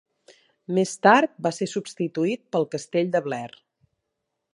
[0.77, 3.49] Més tard va ser substituït pel castell de Blair.